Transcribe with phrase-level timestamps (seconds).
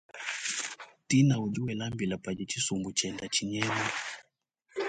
[1.07, 3.77] Tina udi wela mbila padi thsisumbu tshiende thsinyema.